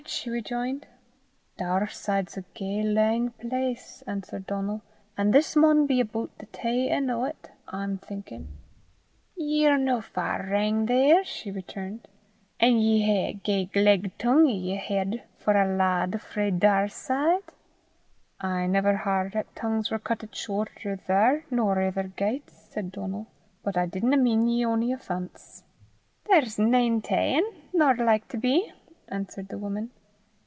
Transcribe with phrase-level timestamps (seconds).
[0.07, 0.87] she rejoined.
[1.59, 4.81] "Daurside's a gey lang place," answered Donal;
[5.15, 8.47] "an' this maun be aboot the tae en' o' 't, I'm thinkin'."
[9.37, 12.07] "Ye're no far wrang there," she returned;
[12.59, 17.53] "an' ye hae a gey gleg tongue i' yer heid for a laad frae Daurside."
[18.39, 23.27] "I never h'ard 'at tongues war cuttit shorter there nor ither gaits," said Donal;
[23.63, 25.63] "but I didna mean ye ony offence."
[26.25, 28.73] "There's nane ta'en, nor like to be,"
[29.07, 29.91] answered the woman.